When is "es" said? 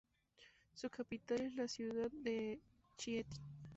1.41-1.53